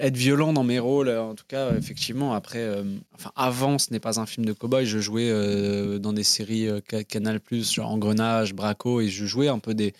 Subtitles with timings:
[0.00, 1.10] être violent dans mes rôles.
[1.10, 2.82] En tout cas, effectivement, après, euh,
[3.14, 4.86] enfin, avant, ce n'est pas un film de cowboy.
[4.86, 9.48] Je jouais euh, dans des séries euh, Ca- Canal+, genre Engrenage, Braco, et je jouais
[9.48, 9.92] un peu des.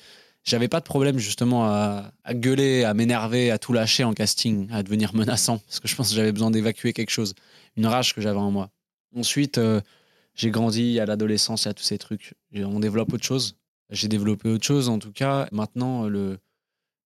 [0.42, 4.68] J'avais pas de problème justement à, à gueuler, à m'énerver, à tout lâcher en casting,
[4.72, 7.34] à devenir menaçant, parce que je pense que j'avais besoin d'évacuer quelque chose,
[7.76, 8.70] une rage que j'avais en moi.
[9.14, 9.82] Ensuite, euh,
[10.34, 12.34] j'ai grandi à l'adolescence, a tous ces trucs.
[12.54, 13.56] On développe autre chose.
[13.90, 15.46] J'ai développé autre chose en tout cas.
[15.52, 16.38] Maintenant, le,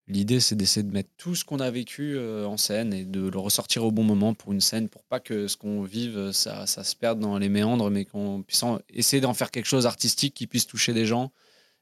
[0.06, 3.26] L'idée, c'est d'essayer de mettre tout ce qu'on a vécu euh, en scène et de
[3.26, 6.32] le ressortir au bon moment pour une scène, pour pas que ce qu'on vive, euh,
[6.32, 9.84] ça, ça se perde dans les méandres, mais qu'on puisse essayer d'en faire quelque chose
[9.84, 11.32] d'artistique qui puisse toucher des gens.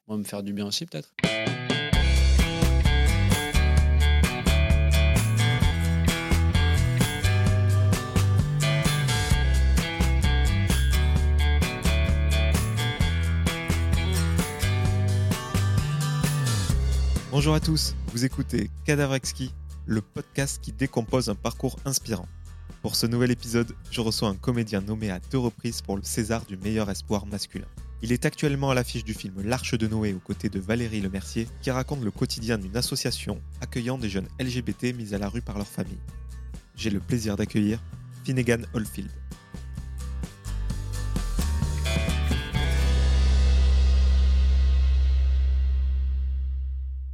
[0.06, 1.12] Moi, me faire du bien aussi, peut-être.
[17.32, 19.54] Bonjour à tous, vous écoutez Cadavre Exquis,
[19.86, 22.28] le podcast qui décompose un parcours inspirant.
[22.82, 26.44] Pour ce nouvel épisode, je reçois un comédien nommé à deux reprises pour le César
[26.44, 27.64] du meilleur espoir masculin.
[28.02, 31.48] Il est actuellement à l'affiche du film L'Arche de Noé aux côtés de Valérie Lemercier,
[31.62, 35.56] qui raconte le quotidien d'une association accueillant des jeunes LGBT mis à la rue par
[35.56, 36.00] leur famille.
[36.76, 37.82] J'ai le plaisir d'accueillir
[38.24, 39.10] Finnegan Oldfield.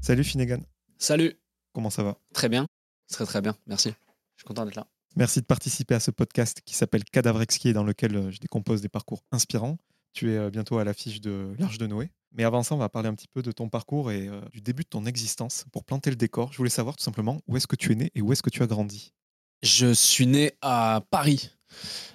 [0.08, 0.62] Salut Finnegan,
[0.96, 1.38] Salut
[1.74, 2.16] comment ça va?
[2.32, 2.66] Très bien.
[3.12, 3.54] Très, très bien.
[3.66, 3.90] Merci.
[3.90, 4.86] Je suis content d'être là.
[5.16, 8.38] Merci de participer à ce podcast qui s'appelle Cadavre Exquis et dans lequel euh, je
[8.38, 9.76] décompose des parcours inspirants.
[10.14, 12.10] Tu es euh, bientôt à l'affiche de l'Arche de Noé.
[12.32, 14.62] Mais avant ça, on va parler un petit peu de ton parcours et euh, du
[14.62, 15.66] début de ton existence.
[15.72, 18.10] Pour planter le décor, je voulais savoir tout simplement où est-ce que tu es né
[18.14, 19.12] et où est-ce que tu as grandi?
[19.62, 21.50] Je suis né à Paris,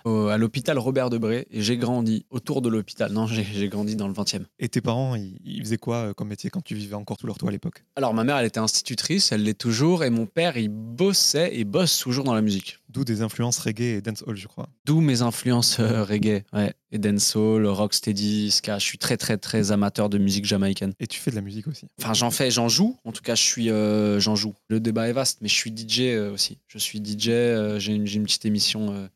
[0.06, 3.12] au- à l'hôpital Robert Debré, et j'ai grandi autour de l'hôpital.
[3.12, 4.46] Non, j'ai grandi dans le 20e.
[4.60, 7.28] Et tes parents, ils, ils faisaient quoi euh, comme métier quand tu vivais encore tout
[7.28, 7.84] leur toit à l'époque?
[7.96, 11.64] Alors, ma mère, elle était institutrice, elle l'est toujours, et mon père, il bossait et
[11.64, 12.80] bosse toujours dans la musique.
[12.90, 14.70] D'où des influences reggae et dancehall, je crois.
[14.86, 18.78] D'où mes influences euh, reggae, ouais, et dancehall, rocksteady, ska.
[18.78, 20.94] Je suis très, très, très amateur de musique jamaïcaine.
[21.00, 21.88] Et tu fais de la musique aussi?
[22.00, 22.96] Enfin, j'en fais, j'en joue.
[23.04, 24.54] En tout cas, je suis, euh, j'en joue.
[24.70, 26.60] Le débat est vaste, mais je suis DJ euh, aussi.
[26.68, 27.80] Je suis DJ.
[27.80, 29.10] j'ai une, j'ai une petite émission.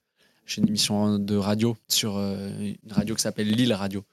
[0.47, 2.49] J'ai une émission de radio sur euh,
[2.83, 4.03] une radio qui s'appelle Lille Radio.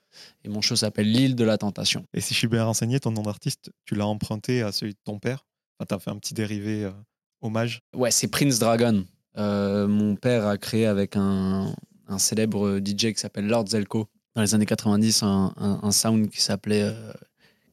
[0.45, 2.07] Et mon show s'appelle L'île de la tentation.
[2.15, 4.99] Et si je suis bien renseigné, ton nom d'artiste, tu l'as emprunté à celui de
[5.05, 5.45] ton père?
[5.79, 6.93] Enfin, tu as fait un petit dérivé euh,
[7.41, 7.81] hommage?
[7.97, 9.05] Ouais, c'est Prince Dragon.
[9.39, 11.75] Euh, mon père a créé avec un,
[12.07, 14.07] un célèbre DJ qui s'appelle Lord Zelko
[14.37, 17.13] dans les années 90 un, un- un sound qui s'appelait euh,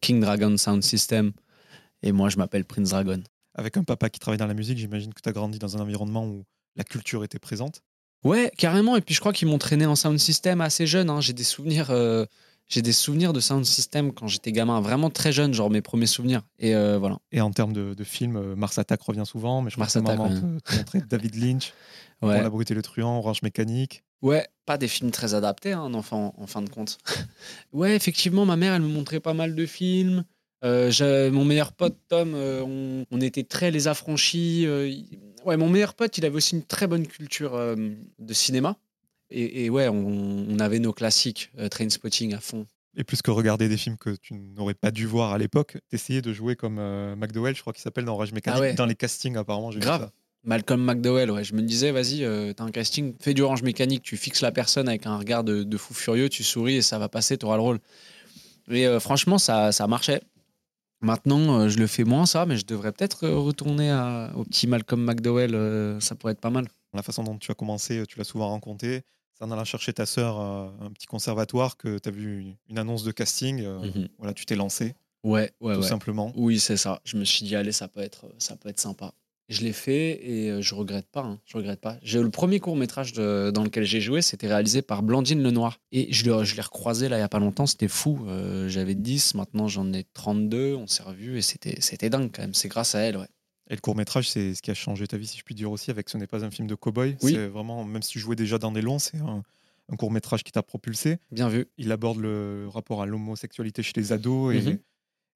[0.01, 1.31] King Dragon Sound System.
[2.01, 3.21] Et moi, je m'appelle Prince Dragon.
[3.53, 5.81] Avec un papa qui travaille dans la musique, j'imagine que tu as grandi dans un
[5.81, 6.43] environnement où
[6.75, 7.81] la culture était présente.
[8.23, 8.95] Ouais, carrément.
[8.95, 11.09] Et puis je crois qu'ils m'ont traîné en sound system assez jeune.
[11.09, 11.21] hein.
[11.21, 12.25] J'ai des souvenirs, euh,
[12.67, 16.05] j'ai des souvenirs de sound system quand j'étais gamin, vraiment très jeune, genre mes premiers
[16.05, 16.41] souvenirs.
[16.59, 17.17] Et euh, voilà.
[17.31, 19.99] Et en termes de, de films, euh, Mars Attack revient souvent, mais je Mars que
[19.99, 20.29] Attack, maman
[20.93, 21.01] ouais.
[21.09, 21.73] David Lynch,
[22.21, 22.39] Ouais.
[22.39, 24.03] La Brute et le Truand, Orange Mécanique.
[24.21, 26.99] Ouais, pas des films très adaptés, hein, un enfant, en fin de compte.
[27.73, 30.23] ouais, effectivement, ma mère, elle me montrait pas mal de films.
[30.63, 34.65] Euh, mon meilleur pote, Tom, euh, on, on était très les affranchis.
[34.67, 34.91] euh,
[35.45, 37.51] ouais, mon meilleur pote, il avait aussi une très bonne culture
[38.19, 38.77] de cinéma.
[39.31, 42.65] Et, et ouais, on, on avait nos classiques, euh, Trainspotting à fond.
[42.97, 46.21] Et plus que regarder des films que tu n'aurais pas dû voir à l'époque, t'essayais
[46.21, 46.75] de jouer comme
[47.15, 48.73] McDowell, je crois qu'il s'appelle dans Orange Mécanique, Ah ouais.
[48.73, 49.69] dans les castings apparemment.
[49.69, 50.01] Grave.
[50.01, 50.11] ça.
[50.43, 51.43] Malcolm McDowell, ouais.
[51.45, 54.51] Je me disais, vas-y, euh, t'as un casting, fais du orange mécanique, tu fixes la
[54.51, 57.55] personne avec un regard de, de fou furieux, tu souris et ça va passer, t'auras
[57.55, 57.79] le rôle.
[58.69, 60.21] Et euh, franchement, ça, ça marchait.
[61.01, 64.43] Maintenant, euh, je le fais moins, ça, mais je devrais peut-être euh, retourner à- au
[64.43, 66.67] petit Malcolm McDowell, euh, ça pourrait être pas mal.
[66.93, 69.01] La façon dont tu as commencé, tu l'as souvent raconté.
[69.33, 72.77] C'est en allant chercher ta sœur à un petit conservatoire que tu as vu une
[72.77, 73.63] annonce de casting.
[73.65, 74.09] Mhm.
[74.19, 75.87] Voilà, tu t'es lancé, Ouais, ouais, tout ouais.
[75.87, 76.31] simplement.
[76.35, 77.01] Oui, c'est ça.
[77.03, 79.13] Je me suis dit, allez, ça peut être, ça peut être sympa.
[79.51, 81.21] Je l'ai fait et euh, je regrette pas.
[81.23, 81.39] hein.
[81.45, 81.97] Je regrette pas.
[82.01, 85.79] J'ai le premier court métrage dans lequel j'ai joué, c'était réalisé par Blandine Lenoir.
[85.91, 87.65] Et je l'ai, je l'ai recroisé là il y a pas longtemps.
[87.67, 88.19] C'était fou.
[88.27, 90.75] Euh, j'avais 10, maintenant j'en ai 32.
[90.75, 92.53] On s'est revus et c'était, c'était dingue quand même.
[92.53, 93.27] C'est grâce à elle, ouais.
[93.69, 95.71] Et le court métrage, c'est ce qui a changé ta vie, si je puis dire
[95.71, 97.15] aussi, avec Ce n'est pas un film de cow-boy.
[97.21, 97.33] Oui.
[97.33, 99.43] C'est vraiment, même si tu jouais déjà dans des longs, c'est un,
[99.89, 101.17] un court métrage qui t'a propulsé.
[101.31, 101.67] Bien vu.
[101.77, 104.79] Il aborde le rapport à l'homosexualité chez les ados et, Mhm.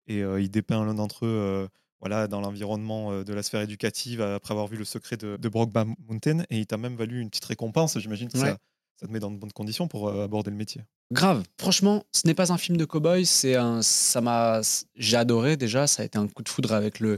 [0.07, 1.67] et euh, il dépeint l'un d'entre eux euh,
[2.07, 5.49] voilà, dans l'environnement euh, de la sphère éducative après avoir vu le secret de, de
[5.49, 6.41] Brokeback Mountain.
[6.51, 7.97] Et il t'a même valu une petite récompense.
[7.97, 8.45] J'imagine que Ouais.
[8.49, 8.57] ça,
[8.97, 10.81] ça te met dans de bonnes conditions pour euh, aborder le métier.
[11.11, 11.41] Grave.
[11.59, 13.25] Franchement, ce n'est pas un film de cow-boy.
[13.25, 14.61] C'est un, ça m'a,
[14.95, 15.87] j'ai adoré déjà.
[15.87, 17.17] Ça a été un coup de foudre avec le,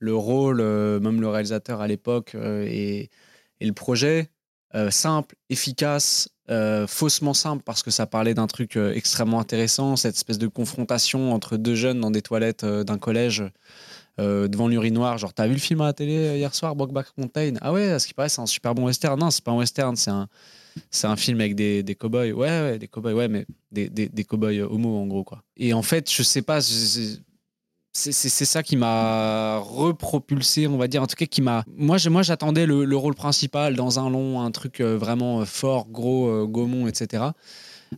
[0.00, 3.10] le rôle, euh, même le réalisateur à l'époque euh, et,
[3.60, 4.28] et le projet.
[4.90, 6.28] Simple, efficace,
[6.86, 11.56] faussement simple parce que ça parlait d'un truc extrêmement intéressant, cette espèce de confrontation entre
[11.56, 13.42] deux jeunes dans des toilettes d'un collège
[14.18, 15.18] euh, devant l'urinoir.
[15.18, 17.54] Genre, t'as vu le film à la télé hier soir, Brokeback Mountain?
[17.60, 19.18] Ah ouais, à ce qui paraît, c'est un super bon western.
[19.18, 20.28] Non, c'est pas un western, c'est un,
[20.90, 22.32] c'est un film avec des, des cow-boys.
[22.32, 25.42] Ouais, ouais, des cow-boys, ouais, mais des, des, cow-boys homo, en gros, quoi.
[25.56, 27.18] Et en fait, je sais pas, c'est
[28.28, 31.02] ça qui m'a repropulsé, on va dire.
[31.02, 31.64] En tout cas, qui m'a.
[31.76, 36.86] Moi, j'attendais le, le, rôle principal dans un long, un truc vraiment fort, gros, gaumont,
[36.86, 37.24] etc.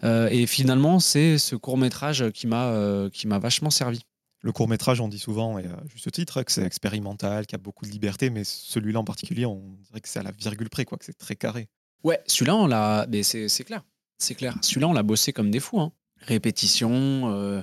[0.05, 4.01] Euh, et finalement, c'est ce court métrage qui m'a euh, qui m'a vachement servi.
[4.41, 7.61] Le court métrage, on dit souvent, et à juste titre, que c'est expérimental, qu'il y
[7.61, 10.71] a beaucoup de liberté, mais celui-là en particulier, on dirait que c'est à la virgule
[10.71, 11.69] près, quoi, que c'est très carré.
[12.05, 13.07] Ouais, celui-là, on l'a.
[13.23, 13.85] C'est clair.
[14.19, 14.57] C'est clair.
[14.63, 15.81] Celui-là, on l'a bossé comme des fous.
[15.81, 15.93] Hein.
[16.23, 17.63] Répétition, euh,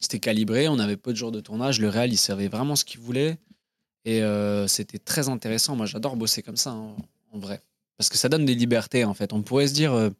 [0.00, 1.80] c'était calibré, on avait peu de jours de tournage.
[1.80, 3.38] Le réal, il savait vraiment ce qu'il voulait.
[4.06, 4.22] Et
[4.66, 5.76] c'était très intéressant.
[5.76, 6.94] Moi, j'adore bosser comme ça, hein,
[7.32, 7.62] en vrai.
[7.96, 9.32] Parce que ça donne des libertés, en fait.
[9.32, 10.10] On pourrait se dire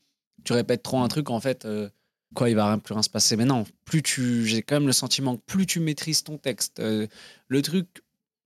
[0.45, 1.89] tu répètes trop un truc, en fait, euh,
[2.35, 3.37] quoi, il va rien, plus rien se passer.
[3.37, 6.81] Mais non, plus tu, j'ai quand même le sentiment que plus tu maîtrises ton texte,
[6.81, 7.07] euh,
[7.49, 8.03] le truc,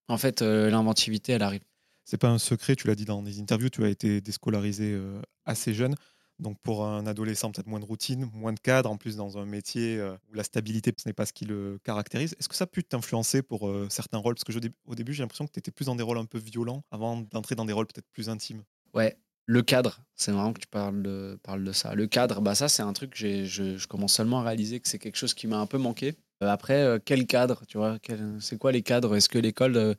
[0.09, 1.63] en fait, euh, l'inventivité, elle arrive.
[2.05, 4.99] C'est pas un secret, tu l'as dit dans des interviews, tu as été déscolarisé
[5.45, 5.95] assez jeune.
[6.39, 9.45] Donc pour un adolescent, peut-être moins de routine, moins de cadre, en plus dans un
[9.45, 10.01] métier
[10.31, 12.35] où la stabilité, ce n'est pas ce qui le caractérise.
[12.39, 14.37] Est-ce que ça a pu t'influencer pour certains rôles?
[14.37, 16.39] Parce que au début, j'ai l'impression que tu étais plus dans des rôles un peu
[16.39, 18.63] violents avant d'entrer dans des rôles peut-être plus intimes.
[18.95, 19.19] Ouais,
[19.49, 21.95] le cadre, c'est marrant que tu parles de, parles de ça.
[21.95, 24.99] Le cadre, bah ça c'est un truc que je, commence seulement à réaliser que c'est
[24.99, 26.17] quelque chose qui m'a un peu manqué.
[26.43, 27.99] Euh, après, euh, quel cadre, tu vois
[28.41, 29.17] C'est quoi les cadres?
[29.17, 29.95] Est-ce que l'école, euh,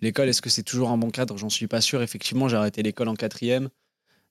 [0.00, 1.36] l'école, est-ce que c'est toujours un bon cadre?
[1.38, 2.02] J'en suis pas sûr.
[2.02, 3.68] Effectivement, j'ai arrêté l'école en quatrième.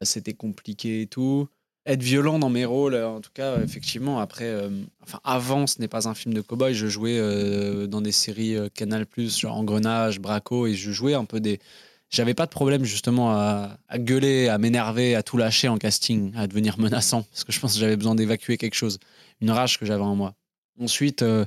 [0.01, 1.47] C'était compliqué et tout.
[1.85, 4.53] Être violent dans mes rôles, en tout cas, effectivement, après,
[5.01, 6.73] enfin, avant, ce n'est pas un film de cowboy.
[6.73, 7.17] Je jouais
[7.87, 11.59] dans des séries Canal+, genre Engrenage, Braco, et je jouais un peu des,
[12.09, 16.47] j'avais pas de problème justement à, gueuler, à m'énerver, à tout lâcher en casting, à
[16.47, 18.99] devenir menaçant, parce que je pense que j'avais besoin d'évacuer quelque chose,
[19.41, 20.35] une rage que j'avais en moi.
[20.79, 21.45] Ensuite, euh,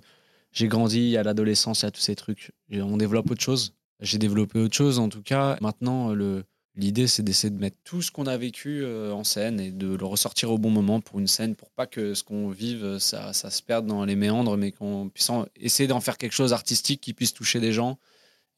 [0.53, 2.53] j'ai grandi à l'adolescence, à tous ces trucs.
[2.73, 3.75] on développe autre chose.
[4.01, 5.57] J'ai développé autre chose en tout cas.
[5.61, 9.61] Maintenant, le, l'idée c'est d'essayer de mettre tout ce qu'on a vécu euh, en scène
[9.61, 12.49] et de le ressortir au bon moment pour une scène, pour pas que ce qu'on
[12.49, 16.33] vive, ça, ça se perde dans les méandres, mais qu'on puisse essayer d'en faire quelque
[16.33, 17.99] chose d'artistique qui puisse toucher des gens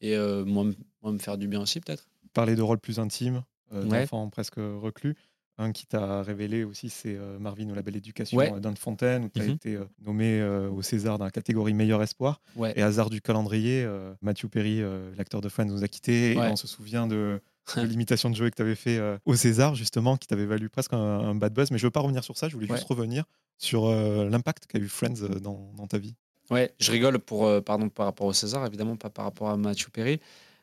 [0.03, 0.65] et euh, moi,
[1.03, 2.07] moi, me faire du bien aussi, peut-être.
[2.33, 5.15] Parler de rôles plus intimes, euh, d'enfants presque reclus.
[5.59, 8.59] Un qui t'a révélé aussi, c'est euh, Marvin ou la belle éducation ouais.
[8.59, 9.51] d'Anne Fontaine, où tu as mhm.
[9.51, 12.41] été nommé au César dans la catégorie meilleur espoir.
[12.75, 13.87] Et hasard du calendrier,
[14.21, 14.81] Matthew Perry,
[15.15, 16.33] l'acteur de Friends, nous a quittés.
[16.33, 17.39] Et on se souvient de,
[17.77, 21.35] l'imitation de Joey que tu avais fait au César, justement, qui t'avait valu presque un,
[21.35, 21.69] bad buzz.
[21.69, 23.25] Mais je veux pas revenir sur ça, je voulais juste revenir
[23.59, 26.15] sur l'impact qu'a eu Friends dans, dans, ta vie.
[26.49, 29.57] Ouais, je rigole pour, euh, pardon, par rapport au César, évidemment, pas par rapport à
[29.57, 30.19] Matthew Perry.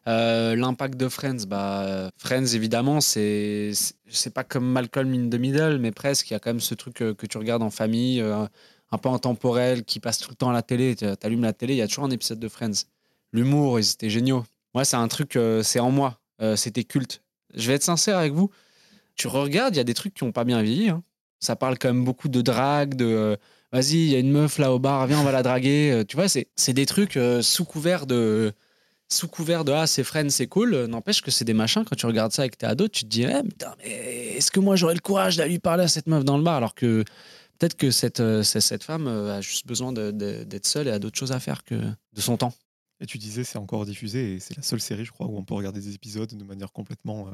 [0.07, 3.73] Euh, l'impact de Friends, bah, Friends, évidemment, c'est
[4.35, 6.31] pas comme Malcolm in the Middle, mais presque.
[6.31, 9.09] Il y a quand même ce truc euh, que, tu regardes en famille, un peu
[9.09, 10.97] intemporel, qui passe tout le temps à la télé.
[10.97, 12.87] Tu allumes la télé, il y a toujours un épisode de Friends.
[13.33, 14.45] L'humour, ils étaient géniaux.
[14.75, 16.21] Moi, c'est un truc, c'est en moi.
[16.57, 17.23] C'était culte.
[17.55, 18.51] Je vais être sincère avec vous.
[19.17, 20.89] Tu regardes, il y a des trucs qui n'ont pas bien vieilli.
[20.89, 21.03] Hein.
[21.41, 23.39] Ça parle quand même beaucoup de drague, de
[23.73, 25.91] vas-y, il y a une meuf là au bar, viens, on va la draguer.
[25.93, 28.53] Euh, tu vois, c'est des trucs euh, sous couvert de
[29.13, 32.07] sous couvert de ah c'est friend c'est cool n'empêche que c'est des machins quand tu
[32.07, 34.95] regardes ça avec tes ados tu te dis eh, putain mais est-ce que moi j'aurais
[34.95, 36.55] le courage d'aller lui parler à cette meuf dans le bar?
[36.55, 37.05] Alors que
[37.59, 41.33] peut-être que cette, euh, cette femme a juste besoin d'être seule et a d'autres choses
[41.33, 42.55] à faire que de son temps
[43.01, 45.45] et tu disais c'est encore diffusé et c'est la seule série je crois où on
[45.45, 47.29] peut regarder des épisodes de manière complètement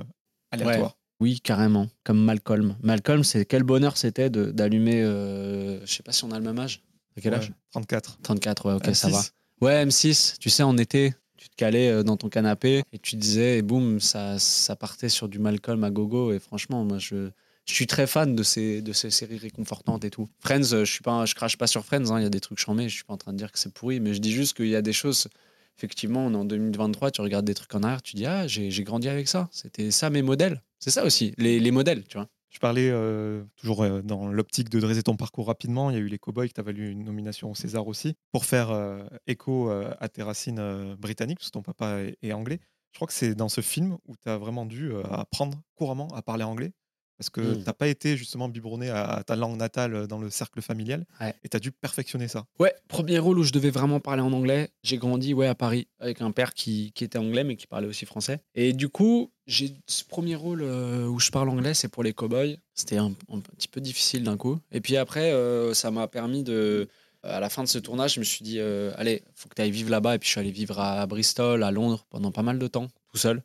[0.51, 2.77] aléatoire oui, carrément, comme Malcolm.
[2.83, 5.03] Malcolm, c'est quel bonheur c'était d'allumer.
[5.03, 6.83] Euh, je sais pas si on a le même âge.
[7.17, 7.53] À quel âge?
[7.71, 8.19] 34.
[8.23, 9.23] 34, ouais, ok, ça va.
[9.63, 13.17] Ouais, M6, tu sais, en été, tu te calais euh, dans ton canapé et tu
[13.17, 16.33] disais, et boum, ça, ça partait sur du Malcolm à gogo.
[16.33, 17.31] Et franchement, moi, je,
[17.65, 20.29] suis très fan de ces, de ces séries réconfortantes et tout.
[20.41, 22.41] Friends, euh, je suis pas, je crache pas sur Friends, hein, il y a des
[22.41, 24.33] trucs chambés, je suis pas en train de dire que c'est pourri, mais je dis
[24.33, 25.29] juste qu'il y a des choses
[25.77, 28.71] effectivement, on est en 2023, tu regardes des trucs en arrière, tu dis Ah, j'ai
[28.83, 29.49] grandi avec ça.
[29.53, 30.63] C'était ça mes modèles.
[30.79, 32.29] C'est ça aussi, les, modèles, tu vois.
[32.51, 35.91] Je parlais euh, toujours euh, dans l'optique de dresser ton parcours rapidement.
[35.91, 38.15] Il y a eu les Cowboys qui t'a valu une nomination au César aussi.
[38.33, 42.61] Pour faire euh, écho à tes racines britanniques, parce que ton papa est, anglais,
[42.93, 46.23] je crois que c'est dans ce film où tu as vraiment dû apprendre couramment à
[46.23, 46.73] parler anglais.
[47.19, 47.59] Parce que mmh.
[47.59, 51.07] tu n'as pas été justement biberonné à, ta langue natale euh, dans le cercle familial
[51.45, 52.45] et tu as dû perfectionner ça.
[52.59, 54.71] Ouais, premier rôle où je devais vraiment parler en anglais.
[54.83, 57.87] J'ai grandi ouais, à Paris avec un père qui, qui, était anglais mais qui parlait
[57.87, 58.41] aussi français.
[58.55, 62.13] Et du coup, j'ai ce premier rôle euh, où je parle anglais, c'est pour les
[62.13, 62.59] cowboys.
[62.75, 63.13] C'était un,
[63.57, 64.59] petit peu difficile d'un coup.
[64.71, 66.89] Et puis après, euh, ça m'a permis de.
[67.23, 69.73] À la fin de ce tournage, je me suis dit, allez, faut que tu ailles
[69.73, 70.15] vivre là-bas.
[70.15, 72.87] Et puis je suis allé vivre à Bristol, à Londres, pendant pas mal de temps,
[73.11, 73.43] tout seul.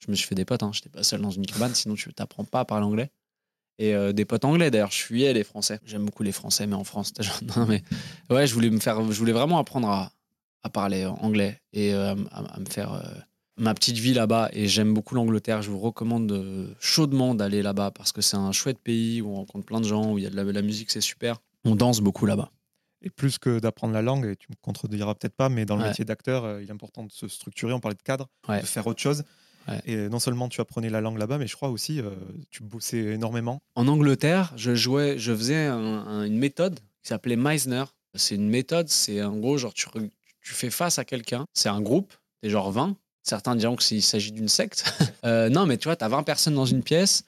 [0.00, 0.70] Je me suis fait des potes, hein.
[0.72, 3.10] j'étais pas seul dans une cabane, sinon tu t'apprends pas à parler anglais.
[3.78, 5.80] Et euh, des potes anglais d'ailleurs, je fuyais les Français.
[5.84, 7.12] J'aime beaucoup les Français, mais en France,
[7.56, 7.82] non, mais
[8.30, 10.12] ouais, je voulais me faire, je voulais vraiment apprendre à,
[10.62, 13.24] à parler anglais et à, à me faire
[13.56, 15.62] ma petite vie là-bas et j'aime beaucoup l'Angleterre.
[15.62, 19.36] Je vous recommande euh, chaudement d'aller là-bas parce que c'est un chouette pays où on
[19.36, 21.38] rencontre plein de gens, où il y a de la, musique, c'est super.
[21.64, 22.50] On danse beaucoup là-bas.
[23.02, 25.84] Et plus que d'apprendre la langue, et tu me contrediras peut-être pas, mais dans le
[25.84, 27.72] métier d'acteur, euh, il est important de se structurer.
[27.72, 29.24] On parlait de cadre, de faire autre chose.
[29.86, 32.10] Et non seulement tu apprenais la langue là-bas, mais je crois aussi euh,
[32.50, 33.60] tu bossais énormément.
[33.74, 37.84] En Angleterre, je jouais, je faisais une méthode qui s'appelait Meisner.
[38.14, 39.88] C'est une méthode, c'est en gros genre tu,
[40.42, 44.30] tu fais face à quelqu'un, c'est un groupe, t'es genre 20, Certains diront qu'il s'agit
[44.30, 44.84] d'une secte.
[45.24, 47.24] Euh, non, mais tu vois, tu as 20 personnes dans une pièce,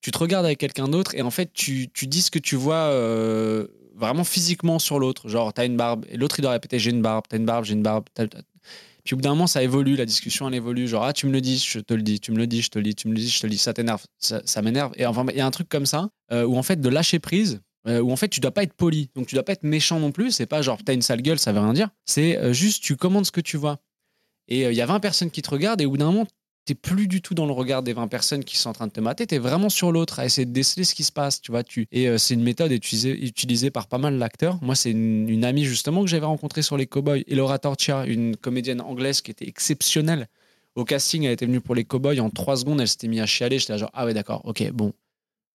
[0.00, 2.56] tu te regardes avec quelqu'un d'autre et en fait, tu, tu, dis ce que tu
[2.56, 5.28] vois euh, vraiment physiquement sur l'autre.
[5.28, 7.38] Genre, tu as une barbe et l'autre, il doit répéter J'ai une barbe, tu as
[7.38, 8.06] une barbe, j'ai une barbe.
[9.04, 10.88] Puis au bout d'un moment, ça évolue, la discussion, elle évolue.
[10.88, 12.70] Genre, ah, tu me le dis, je te le dis, tu me le dis, je
[12.70, 14.92] te le dis, tu me le dis, je te le dis, ça t'énerve, ça, m'énerve.
[14.96, 17.18] Et enfin, il y a un truc comme ça euh, où en fait, de lâcher
[17.18, 20.00] prise, où en fait tu dois pas être poli, donc tu dois pas être méchant
[20.00, 20.30] non plus.
[20.30, 21.90] C'est pas genre t'as une sale gueule, ça veut rien dire.
[22.06, 23.78] C'est juste tu commandes ce que tu vois.
[24.48, 26.26] Et euh, il y a 20 personnes qui te regardent et au bout d'un moment,
[26.64, 28.92] t'es plus du tout dans le regard des 20 personnes qui sont en train de
[28.92, 31.40] te mater, tu es vraiment sur l'autre à essayer de déceler ce qui se passe,
[31.40, 31.62] tu vois.
[31.62, 31.86] Tu...
[31.92, 34.58] Et euh, c'est une méthode utilisée, par pas mal d'acteurs.
[34.62, 38.80] Moi, c'est une, amie justement que j'avais rencontrée sur les Cowboys, Elora Torchia, une comédienne
[38.80, 40.28] anglaise qui était exceptionnelle.
[40.74, 42.20] Au casting, elle était venue pour les Cowboys.
[42.20, 43.58] En trois secondes, elle s'était mise à chialer.
[43.58, 44.92] J'étais genre, ah ouais, d'accord, ok, bon,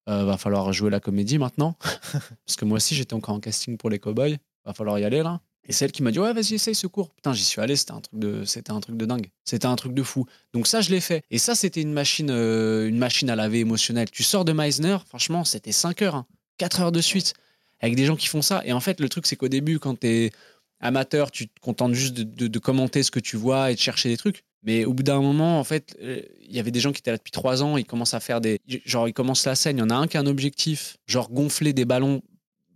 [0.09, 1.75] euh, va falloir jouer la comédie maintenant.
[2.11, 4.37] Parce que moi aussi, j'étais encore en casting pour les Cowboys.
[4.65, 5.41] Va falloir y aller là.
[5.69, 7.11] Et c'est elle qui m'a dit ouais vas-y essaye ce cours.
[7.11, 9.75] Putain j'y suis allé c'était un truc de c'était un truc de dingue c'était un
[9.75, 10.25] truc de fou.
[10.51, 13.59] Donc ça je l'ai fait et ça c'était une machine euh, une machine à laver
[13.59, 14.09] émotionnelle.
[14.09, 16.25] Tu sors de Meisner franchement c'était 5 heures
[16.57, 16.83] 4 hein.
[16.83, 17.35] heures de suite
[17.81, 19.99] avec des gens qui font ça et en fait le truc c'est qu'au début quand
[19.99, 20.31] t'es
[20.79, 24.17] amateur tu te contentes juste de, commenter ce que tu vois et de chercher des
[24.17, 24.43] trucs.
[24.63, 27.11] Mais au bout d'un moment, en fait, euh, il y avait des gens qui étaient
[27.11, 28.59] là depuis trois ans, ils commencent à faire des.
[28.67, 31.29] Genre, ils commencent la scène, il y en a un qui a un objectif, genre
[31.29, 32.21] gonfler des ballons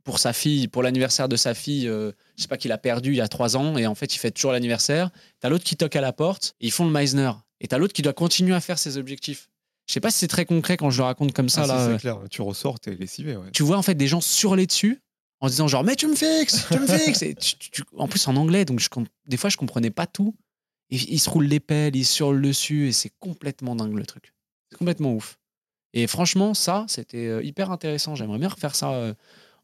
[0.03, 3.11] pour sa fille, pour l'anniversaire de sa fille, euh, je sais pas qu'il a perdu
[3.11, 5.09] il y a trois ans, et en fait il fait toujours l'anniversaire.
[5.39, 7.31] T'as l'autre qui toque à la porte, ils font le Meisner,
[7.61, 9.49] et t'as l'autre qui doit continuer à faire ses objectifs.
[9.87, 11.89] Je sais pas si c'est très concret quand je le raconte comme ça ah, là.
[11.91, 13.37] C'est clair, tu ressors, t'es lessivé.
[13.51, 15.01] Tu vois en fait des gens surler dessus
[15.39, 17.21] en disant genre mais tu me fixes, tu me fixes.
[17.21, 17.35] et
[17.97, 18.89] en plus en anglais, donc je,
[19.25, 20.35] des fois je comprenais pas tout.
[20.89, 24.33] Et ils se roulent les pelles, ils surlent dessus, et c'est complètement dingue le truc.
[24.69, 25.39] C'est complètement ouf.
[25.93, 28.15] Et franchement, ça, c'était euh, hyper intéressant.
[28.15, 28.91] J'aimerais bien refaire ça.
[28.91, 29.13] Euh,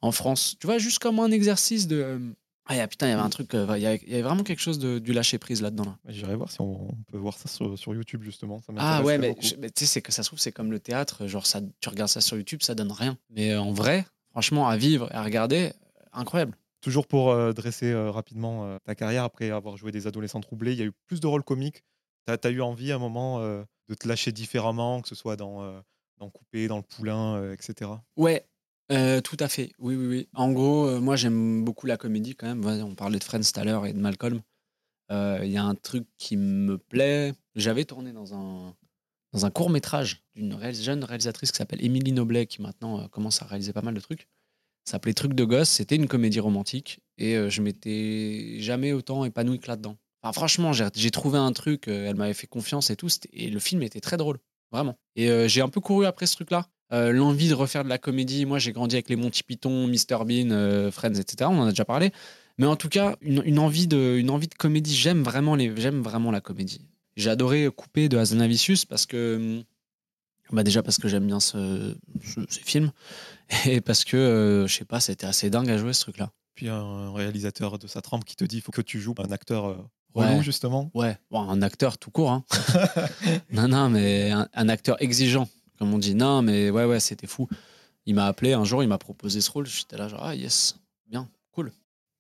[0.02, 0.56] en France.
[0.60, 1.96] Tu vois, juste comme un exercice de.
[1.98, 2.20] Euh,
[2.66, 5.00] ah, putain, il y avait un truc, euh, il y, avait vraiment quelque chose de,
[5.00, 5.86] du lâcher prise là-dedans.
[5.86, 5.98] Là.
[6.10, 8.62] J'irai voir si on, peut voir ça sur, YouTube justement.
[8.78, 11.48] ah ouais, mais, tu sais, c'est que ça se trouve, c'est comme le théâtre, genre
[11.48, 13.18] ça, tu regardes ça sur YouTube, ça donne rien.
[13.32, 15.74] Mais euh, en vrai, franchement, à vivre et à regarder,
[16.14, 16.56] incroyable.
[16.82, 20.86] Toujours pour dresser rapidement ta carrière, après avoir joué des adolescents troublés, il y a
[20.86, 21.84] eu plus de rôles comiques.
[22.26, 25.84] Tu as, eu envie à un moment de te lâcher différemment, que ce soit dans,
[26.20, 27.92] dans Coupé, dans Le Poulain, etc.
[28.16, 28.46] Ouais,
[28.92, 30.28] euh, tout à fait, oui, oui, oui.
[30.34, 32.66] En gros, euh, moi j'aime beaucoup la comédie quand même.
[32.84, 34.42] on parlait de Friends tout à l'heure et de Malcolm.
[35.12, 37.34] Euh, il y a un truc qui me plaît.
[37.56, 38.76] J'avais tourné dans un,
[39.34, 43.46] dans un court métrage d'une jeune réalisatrice qui s'appelle Émilie Noblet, qui maintenant commence à
[43.46, 44.28] réaliser pas mal de trucs.
[44.86, 45.70] Ça s'appelait Truc de gosse.
[45.70, 49.98] C'était une comédie romantique et je m'étais jamais autant épanoui que là-dedans.
[50.34, 51.88] Franchement, j'ai trouvé un truc.
[51.88, 53.10] elle m'avait fait confiance et tout.
[53.34, 54.40] Et le film était très drôle,
[54.72, 54.98] vraiment.
[55.16, 56.68] Et j'ai un peu couru après ce truc-là.
[56.92, 58.46] Euh, l'envie de refaire de la comédie.
[58.46, 61.50] Moi, j'ai grandi avec les Monty Python, Mr Bean, euh, Friends, etc.
[61.52, 62.12] On en a déjà parlé.
[62.58, 64.96] Mais en tout cas, une, envie, de, une envie de comédie.
[64.96, 66.82] J'aime vraiment, vraiment la comédie.
[67.16, 69.64] J'ai adoré Couper de Hazanavicius parce que.
[70.52, 71.96] Bah déjà parce que j'aime bien ce,
[72.50, 72.92] ces films
[73.68, 76.32] et parce que, euh, je sais pas, c'était assez dingue à jouer ce truc-là.
[76.56, 79.32] Puis un réalisateur de sa trempe qui te dit il faut que tu joues un
[79.32, 80.92] acteur relou, justement.
[80.94, 82.32] Ouais, un acteur tout court.
[82.32, 82.44] Hein.
[83.52, 85.48] non, non, mais un acteur exigeant
[85.80, 87.48] comme on dit, non, mais ouais, ouais, c'était fou.
[88.06, 89.66] Il m'a appelé un jour, il m'a proposé ce rôle.
[89.66, 91.72] J'étais là, genre, ah yes, bien, cool.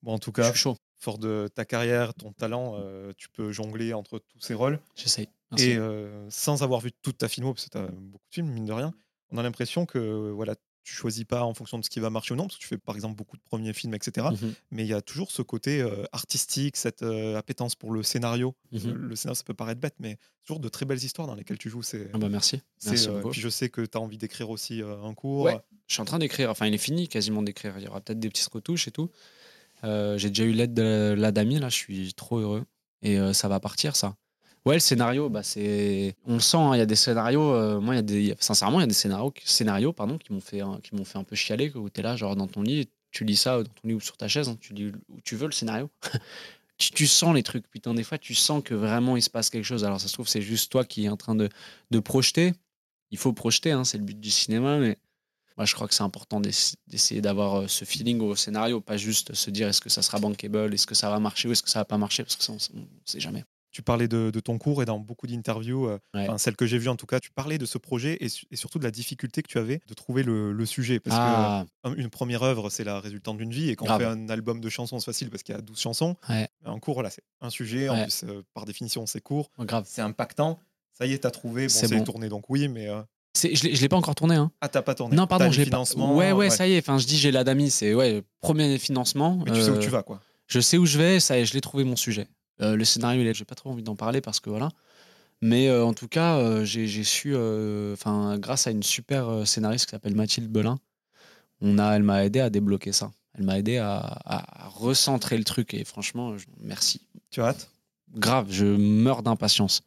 [0.01, 0.77] Bon, en tout cas, chaud.
[0.97, 4.79] fort de ta carrière, ton talent, euh, tu peux jongler entre tous ces rôles.
[4.95, 5.27] J'essaye.
[5.57, 8.49] Et euh, sans avoir vu toute ta filmo, parce que tu as beaucoup de films,
[8.49, 8.93] mine de rien,
[9.31, 10.55] on a l'impression que voilà,
[10.89, 12.67] tu choisis pas en fonction de ce qui va marcher ou non, parce que tu
[12.67, 14.27] fais par exemple beaucoup de premiers films, etc.
[14.31, 18.01] Mmh Mais il y a toujours ce côté euh, artistique, cette euh, appétence pour le
[18.01, 18.55] scénario.
[18.71, 21.59] Mmh le, scénario, ça peut paraître bête, mais toujours de très belles histoires dans lesquelles
[21.59, 21.83] tu joues.
[22.13, 22.61] Ah bah merci.
[22.85, 25.43] merci euh, puis je sais que tu as envie d'écrire aussi un cours.
[25.43, 27.75] Ouais, je suis en train d'écrire, enfin il est fini quasiment d'écrire.
[27.77, 29.11] Il y aura peut-être des petites retouches et tout.
[29.83, 32.65] J'ai déjà eu l'aide de l'Adami, là, je suis trop heureux.
[33.01, 34.15] Et ça va partir, ça.
[34.65, 36.15] Ouais, le scénario, bah, c'est.
[36.25, 37.53] On le sent, hein, il y a des scénarios.
[37.53, 38.35] Euh, moi, y a des.
[38.39, 41.23] Sincèrement, il y a des scénarios, scénarios pardon, qui m'ont fait, qui m'ont fait un
[41.23, 41.71] peu chialer.
[41.75, 43.99] Où tu es là, genre dans ton lit, tu lis ça dans ton lit ou
[43.99, 45.89] sur ta chaise, hein, tu lis où tu veux le scénario.
[46.77, 47.69] tu, sens les trucs.
[47.69, 49.85] Putain, des fois, tu sens que vraiment il se passe quelque chose.
[49.85, 51.49] Alors, ça se trouve, c'est juste toi qui es en train de,
[51.91, 52.53] de projeter.
[53.11, 54.97] Il faut projeter, hein, c'est le but du cinéma, mais
[55.57, 59.49] Moi, je crois que c'est important d'essayer d'avoir ce feeling au scénario, pas juste se
[59.49, 61.79] dire est-ce que ça sera bankable, est-ce que ça va marcher ou est-ce que ça
[61.79, 63.43] va pas marcher, parce que ça, on ne sait jamais.
[63.79, 66.97] Tu parlais de, ton cours et dans beaucoup d'interviews, euh, celle que j'ai vue en
[66.97, 69.79] tout cas, tu parlais de ce projet et, surtout de la difficulté que tu avais
[69.87, 70.99] de trouver le, sujet.
[70.99, 71.63] Parce ah.
[71.85, 74.67] qu'une première œuvre, c'est la résultante d'une vie et quand on fait un album de
[74.67, 76.17] chansons, c'est facile parce qu'il y a 12 chansons.
[76.65, 79.49] En cours, là, c'est un sujet, en plus, euh, par définition, c'est court,
[79.85, 80.59] c'est impactant.
[80.91, 82.89] Ça y est, t'as trouvé, bon, c'est tourné, donc oui, mais.
[82.89, 83.01] Euh
[83.41, 84.35] je ne l'ai pas encore tourné.
[84.35, 84.51] Hein.
[84.59, 85.81] Ah, t'as pas tourné Non, pardon, j'ai pas.
[85.95, 86.79] Ouais, ouais, ça y est.
[86.79, 89.41] Enfin, je dis j'ai l'Adami, c'est ouais, premier financement.
[89.45, 90.19] Mais tu sais où tu vas, quoi.
[90.47, 92.27] Je sais où je vais, ça y est, je l'ai trouvé mon sujet.
[92.61, 94.69] Euh, le scénario, j'ai pas trop envie d'en parler parce que voilà.
[95.41, 99.91] Mais euh, en tout cas, euh, j'ai su, enfin, grâce à une super scénariste qui
[99.91, 100.79] s'appelle Mathilde Belin,
[101.61, 103.11] on a, elle m'a aidé à débloquer ça.
[103.37, 104.19] Elle m'a aidé à,
[104.75, 107.01] recentrer le truc et franchement, merci.
[107.31, 107.69] Tu as hâte
[108.15, 109.83] Grave, je meurs d'impatience.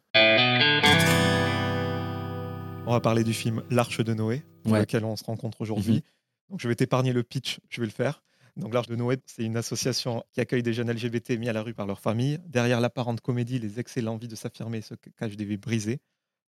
[2.85, 5.95] On va parler du film L'Arche de Noé, dans lequel on se rencontre aujourd'hui.
[5.95, 6.01] Mhm.
[6.49, 8.21] Donc je vais t'épargner le pitch, je vais le faire.
[8.55, 11.63] Donc l'Arche de Noé, c'est une association qui accueille des jeunes LGBT mis à la
[11.63, 12.37] rue par leur famille.
[12.45, 15.99] Derrière l'apparente comédie, les excès, l'envie de s'affirmer se cachent des vies brisées.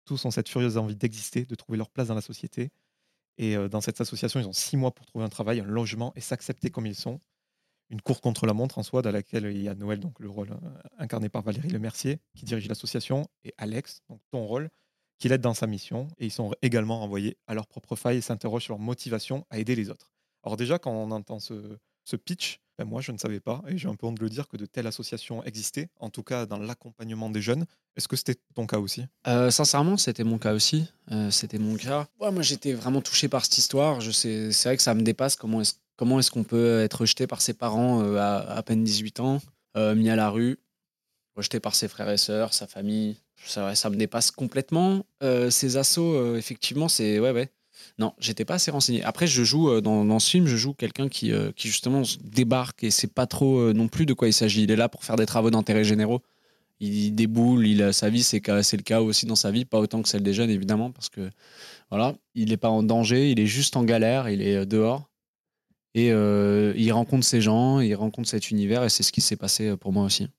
[0.05, 2.71] Tous ont cette furieuse envie d'exister, de trouver leur place dans la société.
[3.37, 6.13] Et euh, dans cette association, ils ont six mois pour trouver un travail, un logement
[6.15, 7.19] et s'accepter comme ils sont.
[7.89, 10.29] Une course contre la montre en soi, dans laquelle il y a Noël, donc le
[10.29, 14.69] rôle euh, incarné par Valérie Lemercier, qui dirige l'association, et Alex, donc ton rôle,
[15.17, 16.07] qui l'aide dans sa mission.
[16.17, 19.59] Et ils sont également renvoyés à leur propre faille et s'interrogent sur leur motivation à
[19.59, 20.11] aider les autres.
[20.43, 21.77] Alors déjà, quand on entend ce,
[22.09, 24.29] ce pitch, ben moi, je ne savais pas, et j'ai un peu honte de le
[24.29, 27.65] dire, que de telles associations existaient, en tout cas dans l'accompagnement des jeunes.
[27.95, 29.05] Est-ce que c'était ton cas aussi?
[29.27, 30.85] Euh, Sincèrement, c'était mon cas aussi.
[31.11, 32.07] Euh, c'était mon cas.
[32.19, 33.99] moi, j'étais vraiment touché par cette histoire.
[33.99, 35.35] Je sais, c'est vrai que ça me dépasse.
[35.35, 39.41] Comment est-ce, qu'on peut être rejeté par ses parents euh, à, à, peine 18 ans,
[39.75, 40.57] mis à la rue,
[41.35, 45.05] rejeté par ses frères et sœurs, sa famille ça, ça me dépasse complètement.
[45.49, 47.49] ces assauts, effectivement, c'est ouais, ouais.
[47.97, 49.03] Non, j'étais pas assez renseigné.
[49.03, 52.91] Après, je joue euh, dans, ce film, je joue quelqu'un qui, euh, justement débarque et
[52.91, 54.63] c'est pas trop euh, non plus de quoi il s'agit.
[54.63, 56.21] Il est là pour faire des travaux d'intérêt généraux.
[56.79, 60.01] Il déboule, il a sa vie, c'est le cas aussi dans sa vie, pas autant
[60.01, 61.29] que celle des jeunes évidemment, parce que
[61.89, 65.09] voilà, il n'est pas en danger, il est juste en galère, il est dehors
[65.93, 69.75] et il rencontre ces gens, il rencontre cet univers et c'est ce qui s'est passé
[69.75, 70.29] pour moi aussi.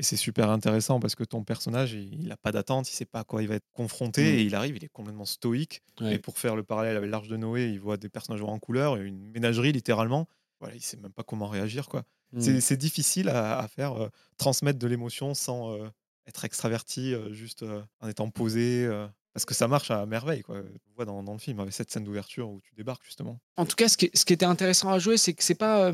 [0.00, 3.20] Et c'est super intéressant parce que ton personnage, il n'a pas d'attente, il sait pas
[3.20, 4.34] à quoi il va être confronté mmh.
[4.38, 5.82] et il arrive, il est complètement stoïque.
[6.00, 8.96] Et pour faire le parallèle avec l'Arche de Noé, il voit des personnages en couleur,
[8.96, 10.26] une ménagerie littéralement.
[10.58, 11.86] Voilà, il sait même pas comment réagir.
[11.86, 12.04] quoi.
[12.32, 12.60] Mmh.
[12.60, 14.08] C'est difficile à, faire euh,
[14.38, 15.86] transmettre de l'émotion sans euh,
[16.26, 17.62] être extraverti, euh, juste
[18.00, 18.88] en étant posé.
[19.34, 20.40] parce que ça marche à merveille.
[20.40, 20.60] Quoi.
[20.60, 23.38] On voit dans, dans le film avec cette scène d'ouverture où tu débarques justement.
[23.58, 25.92] En tout cas, ce qui, ce qui était intéressant à jouer, c'est que c'est pas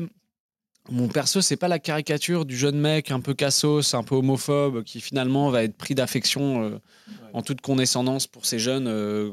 [0.89, 4.83] mon perso, c'est pas la caricature du jeune mec un peu cassos, un peu homophobe,
[4.83, 6.79] qui finalement va être pris d'affection euh,
[7.33, 8.87] en toute condescendance pour ces jeunes.
[8.87, 9.31] Euh.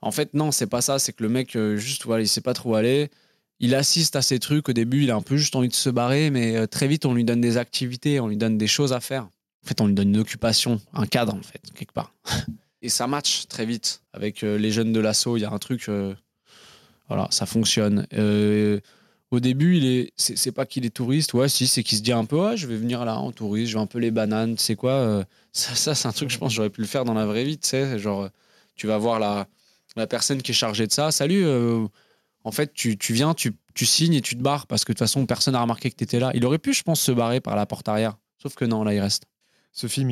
[0.00, 0.98] En fait, non, c'est pas ça.
[0.98, 3.10] C'est que le mec, euh, juste, voilà, il sait pas trop aller.
[3.58, 4.68] Il assiste à ces trucs.
[4.68, 7.12] Au début, il a un peu juste envie de se barrer, mais très vite, on
[7.12, 9.24] lui donne des activités, on lui donne des choses à faire.
[9.24, 12.14] En fait, on lui donne une occupation, un cadre, en fait, quelque part.
[12.82, 15.36] Et ça match très vite avec les jeunes de l'assaut.
[15.36, 15.90] Il y a un truc,
[17.08, 18.06] voilà, ça fonctionne
[19.30, 22.12] au début, il est, c'est, pas qu'il est touriste, ouais, si, c'est qu'il se dit
[22.12, 24.56] un peu, ouais, je vais venir là en touriste, je vais un peu les bananes,
[24.56, 24.92] tu sais quoi.
[24.92, 27.44] Euh, ça, ça c'est un truc, je pense, j'aurais pu le faire dans la vraie
[27.44, 27.98] vie, tu sais.
[27.98, 28.28] Genre,
[28.74, 29.46] tu vas voir la,
[29.96, 31.12] la personne qui est chargée de ça.
[31.12, 31.86] Salut, euh,
[32.44, 35.06] en fait, tu, viens, tu, tu, signes et tu te barres parce que de toute
[35.06, 36.30] façon, personne n'a remarqué que tu étais là.
[36.34, 38.16] Il aurait pu, je pense, se barrer par la porte arrière.
[38.42, 39.24] Sauf que non, là, il reste.
[39.72, 40.10] Ce film,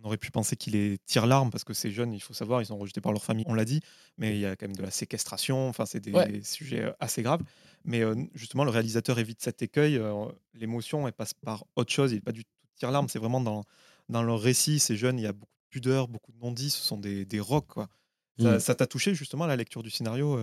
[0.00, 2.66] on aurait pu penser qu'il est tire-larme parce que ces jeunes, il faut savoir, ils
[2.66, 3.80] sont rejetés par leur famille, on l'a dit,
[4.16, 7.22] mais il y a quand même de la séquestration, enfin, c'est des sujets euh, assez
[7.22, 7.42] graves.
[7.84, 9.96] Mais euh, justement, le réalisateur évite cet écueil.
[9.96, 12.12] Euh, l'émotion, elle passe par autre chose.
[12.12, 13.64] Il n'est pas du tout tire-larme, c'est vraiment dans,
[14.08, 14.78] dans leur récit.
[14.78, 17.40] Ces jeunes, il y a beaucoup de pudeur, beaucoup de non-dits, ce sont des, des
[17.40, 17.66] rocs.
[17.66, 17.88] Quoi.
[18.38, 18.76] Ça mmh.
[18.76, 20.38] t'a touché justement la lecture du scénario,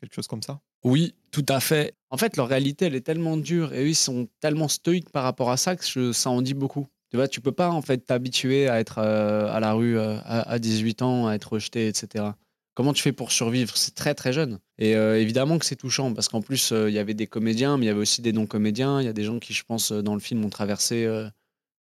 [0.00, 0.60] quelque chose comme ça?
[0.84, 1.96] Oui, tout à fait.
[2.10, 5.24] En fait, leur réalité, elle est tellement dure et eux, ils sont tellement stoïques par
[5.24, 6.86] rapport à ça que ça en dit beaucoup.
[7.10, 11.02] Tu vois, tu peux pas en fait t'habituer à être à la rue à, 18
[11.02, 12.32] ans, à être rejeté, etc.
[12.74, 13.76] Comment tu fais pour survivre?
[13.76, 14.58] C'est très très jeune.
[14.78, 17.76] Et euh, évidemment que c'est touchant parce qu'en plus, euh, il y avait des comédiens,
[17.76, 19.02] mais il y avait aussi des non-comédiens.
[19.02, 21.06] Il y a des gens qui, je pense, euh, dans le film ont traversé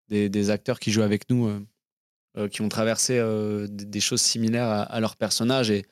[0.09, 1.53] des, acteurs qui jouent avec nous,
[2.51, 3.23] qui ont traversé
[3.71, 5.71] des, choses similaires à, leur personnage.
[5.71, 5.85] Et,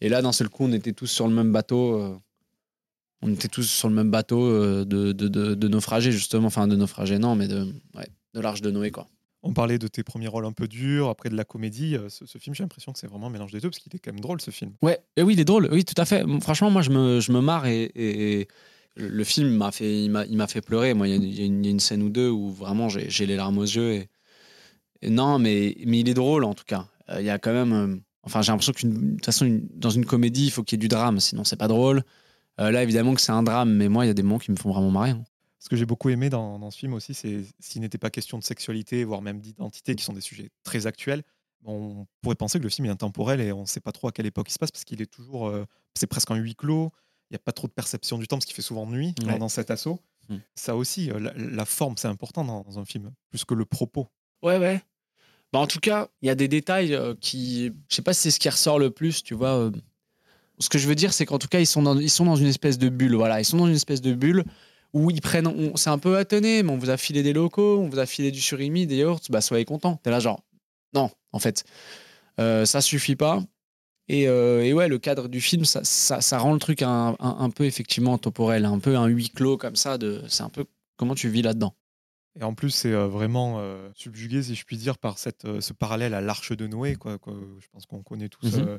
[0.00, 2.20] et, là, d'un seul coup, on était tous sur le même bateau.
[3.22, 6.46] on était tous sur le même bateau de, de, naufragés, justement.
[6.46, 7.66] Enfin, de naufragés, non, mais de,
[8.34, 9.06] de l'Arche de Noé, quoi.
[9.42, 11.96] On parlait de tes premiers rôles un peu durs, après de la comédie.
[11.96, 13.98] Euh, ce, film, j'ai l'impression que c'est vraiment un mélange des deux, parce qu'il est
[13.98, 14.72] quand même drôle, ce film.
[14.82, 16.24] Ouais, et oui, il est drôle, oui, tout à fait.
[16.42, 18.48] Franchement, moi, je me, je me marre et,
[18.96, 20.92] le film m'a fait, il m'a fait pleurer.
[20.94, 24.06] Moi, il y, a une scène ou deux où vraiment j'ai les larmes aux yeux.
[25.00, 26.86] Et, non, mais, mais il est drôle, en tout cas.
[27.08, 27.72] Euh, il y a quand même.
[27.72, 30.76] Euh, Enfin, j'ai l'impression qu'une de toute façon, une- dans une comédie, il faut qu'il
[30.76, 32.02] y ait du drame, sinon c'est pas drôle.
[32.60, 34.50] Euh, là, évidemment que c'est un drame, mais moi, il y a des moments qui
[34.50, 35.10] me font vraiment marrer.
[35.12, 35.24] hein.
[35.60, 38.38] Ce que j'ai beaucoup aimé dans, dans ce film aussi, c'est s'il n'était pas question
[38.38, 41.22] de sexualité, voire même d'identité, qui sont des sujets très actuels,
[41.64, 44.12] on pourrait penser que le film est intemporel et on ne sait pas trop à
[44.12, 45.48] quelle époque il se passe parce qu'il est toujours.
[45.48, 46.90] euh, c'est presque un huis clos.
[47.30, 49.26] Il n'y a pas trop de perception du temps parce qu'il fait souvent nuit dans-
[49.28, 49.38] Ouais.
[49.38, 50.00] dans cet assaut.
[50.30, 50.38] Hmm.
[50.54, 53.66] Ça aussi, euh, la, la forme, c'est important dans, dans un film, plus que le
[53.66, 54.08] propos.
[54.42, 54.82] Ouais, ouais.
[55.52, 57.66] Bah, en tout cas, il y a des détails euh, qui.
[57.90, 59.58] Je sais pas si c'est ce qui ressort le plus, tu vois.
[59.58, 59.70] euh.
[60.58, 62.36] Ce que je veux dire, c'est qu'en tout cas, ils sont, dans, ils sont dans
[62.36, 63.14] une espèce de bulle.
[63.16, 64.44] Voilà, ils sont dans une espèce de bulle
[64.92, 65.72] où ils prennent.
[65.76, 68.30] C'est un peu attené, mais on vous a filé des locaux, on vous a filé
[68.30, 69.96] du surimi, des yaourts, bah soyez contents.
[70.02, 70.42] T'es là, genre.
[70.94, 71.64] Non, en fait.
[72.38, 73.42] Euh, ça suffit pas.
[74.08, 77.14] Et, euh, et ouais, le cadre du film, ça, ça, ça rend le truc un,
[77.20, 79.98] un, un peu effectivement temporel, un peu un huis clos comme ça.
[79.98, 80.64] De, c'est un peu
[80.96, 81.74] comment tu vis là-dedans?
[82.38, 85.72] Et en plus, c'est euh, vraiment euh, subjugué, si je puis dire, par cette, ce
[85.72, 86.96] parallèle à l'arche de Noé.
[86.96, 87.34] Quoi, quoi.
[87.60, 88.78] Je pense qu'on connaît tous Mhm.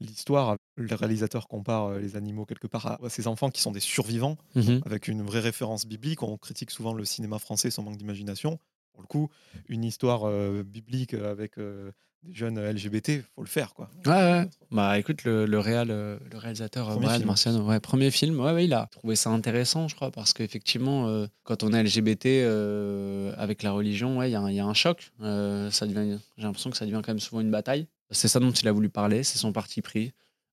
[0.00, 0.56] L'histoire.
[0.76, 4.82] Le réalisateur compare les animaux quelque part à, ces enfants qui sont des survivants, Mhm.
[4.84, 6.22] avec une vraie référence biblique.
[6.22, 8.58] On critique souvent le cinéma français, son manque d'imagination.
[8.92, 9.30] Pour le coup,
[9.68, 13.72] une histoire euh, biblique avec euh, des jeunes LGBT, faut le faire.
[13.74, 13.88] Quoi.
[14.06, 14.48] Ouais, ouais.
[14.70, 17.26] Bah écoute, le, le, réal, le réalisateur Premier Brad film.
[17.26, 21.08] Marciano, ouais, premier film, ouais, ouais, il a trouvé ça intéressant, je crois, parce qu'effectivement,
[21.08, 24.56] euh, quand on est LGBT euh, avec la religion, ouais, il y, a un- il
[24.56, 25.12] y a un choc.
[25.20, 27.86] Euh, ça devient, j'ai l'impression que ça devient quand même souvent une bataille.
[28.10, 30.12] C'est ça dont il a voulu parler, c'est son parti pris.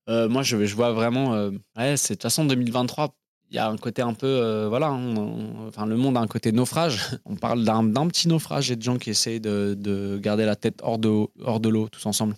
[0.10, 3.16] Euh, moi, je, je vois vraiment, euh, ouais, c'est de toute façon 2023.
[3.50, 6.20] Il y a un côté un peu, euh, voilà, on- on- enfin, le monde a
[6.20, 6.98] un côté naufrage.
[7.26, 10.80] On parle d'un petit naufrage et de gens qui essayent de, de garder la tête
[10.82, 12.36] hors de, hors de l'eau tous ensemble.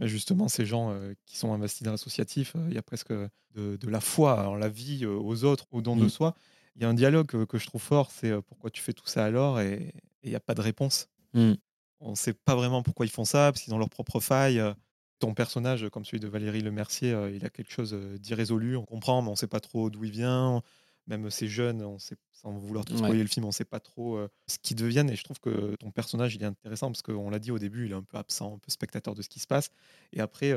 [0.00, 3.88] Justement, ces gens euh, qui sont investis dans l'associatif, il y a presque de, de
[3.88, 6.10] la foi en la vie, aux autres, au don de Mm.
[6.10, 6.34] soi.
[6.76, 9.24] Il y a un dialogue que je trouve fort, c'est pourquoi tu fais tout ça
[9.24, 9.92] alors Et
[10.22, 11.08] et il n'y a pas de réponse.
[11.34, 11.52] Mm.
[12.00, 14.62] On ne sait pas vraiment pourquoi ils font ça, parce qu'ils ont leurs propres failles.
[15.18, 18.76] Ton personnage, comme celui de Valérie Lemercier, il a quelque chose d'irrésolu.
[18.76, 20.62] On comprend, mais on ne sait pas trop d'où il vient.
[21.06, 22.96] Même ces jeunes, on sait, sans vouloir Ouais.
[22.98, 25.08] spoiler le film, on ne sait pas trop ce qu'ils deviennent.
[25.08, 27.86] Et je trouve que ton personnage, il est intéressant parce qu'on l'a dit au début,
[27.86, 29.70] il est un peu absent, un peu spectateur de ce qui se passe.
[30.12, 30.50] Et après,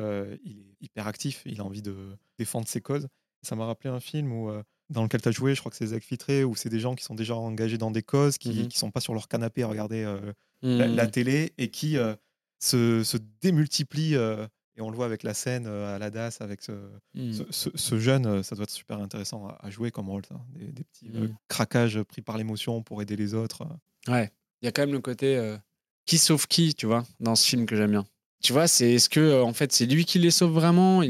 [0.43, 3.07] il est hyper actif, il a envie de défendre ses causes.
[3.43, 4.51] Ça m'a rappelé un film où,
[4.89, 6.95] dans lequel tu as joué, je crois que c'est Zach Filtré, où c'est des gens
[6.95, 9.67] qui sont déjà engagés dans des causes, qui ne sont pas sur leur canapé à
[9.67, 10.95] regarder euh, la, Mm.
[10.95, 12.15] la télé et qui euh,
[12.59, 14.15] se, se démultiplient.
[14.15, 14.45] euh,
[14.75, 16.71] et on le voit avec la scène euh, à la DAS, avec ce,
[17.13, 17.33] Mm.
[17.33, 20.39] ce, ce- ce jeune, ça doit être super intéressant à, à jouer comme rôle, ça.
[20.55, 21.35] Des, des petits euh, Mm.
[21.49, 23.67] craquages pris par l'émotion pour aider les autres.
[24.07, 25.57] Ouais, il y a quand même le côté
[26.05, 28.05] qui sauve qui, tu vois, dans ce film que j'aime bien.
[28.41, 31.01] Tu vois, c'est est-ce que euh, en fait c'est lui qui les sauve vraiment?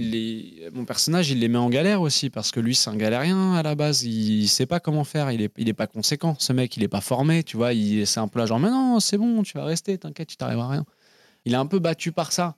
[0.74, 3.62] Mon personnage, il les met en galère aussi parce que lui, c'est un galérien à
[3.62, 4.04] la base.
[4.04, 5.32] Il, il sait pas comment faire.
[5.32, 6.36] Il est, il pas conséquent.
[6.40, 7.44] Ce mec, il est pas formé.
[7.44, 7.70] Tu vois,
[8.06, 10.66] c'est un peu là genre mais non, c'est bon, tu vas rester, t'inquiète, tu t'arriveras
[10.66, 10.86] à rien.
[11.46, 12.56] Il est un peu battu par ça.